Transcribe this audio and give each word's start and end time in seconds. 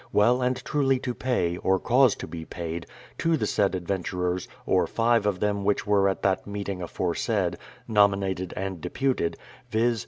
well 0.11 0.41
and 0.41 0.65
truly 0.65 0.97
to 0.97 1.13
paj', 1.13 1.59
or 1.61 1.77
cause 1.77 2.15
to 2.15 2.25
be 2.25 2.43
paid, 2.43 2.87
to 3.19 3.37
the 3.37 3.45
said 3.45 3.75
adventurers, 3.75 4.47
or 4.65 4.87
5 4.87 5.27
of 5.27 5.39
them 5.39 5.63
which 5.63 5.85
were 5.85 6.09
at 6.09 6.23
that 6.23 6.47
meeting 6.47 6.81
afore 6.81 7.13
said, 7.13 7.55
nominated 7.87 8.51
and 8.57 8.81
deputed, 8.81 9.37
viz. 9.69 9.99